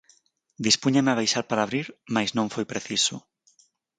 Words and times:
Dispúñame 0.67 1.09
a 1.11 1.19
baixar 1.19 1.43
para 1.49 1.63
abrir, 1.65 1.87
mais 2.15 2.29
non 2.37 2.51
foi 2.53 2.65
preciso. 2.71 3.15